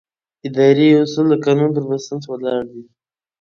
[0.47, 2.83] اداري اصول د قانون پر بنسټ ولاړ دي.